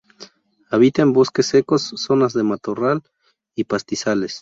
Habita 0.71 1.03
en 1.03 1.13
bosques 1.13 1.45
secos, 1.45 1.83
zonas 1.95 2.33
de 2.33 2.41
matorral 2.41 3.03
y 3.53 3.65
pastizales. 3.65 4.39